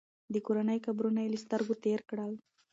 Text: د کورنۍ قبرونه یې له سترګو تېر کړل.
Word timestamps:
د 0.33 0.35
کورنۍ 0.45 0.79
قبرونه 0.87 1.19
یې 1.23 1.29
له 1.33 1.39
سترګو 1.45 1.73
تېر 1.85 1.99
کړل. 2.09 2.31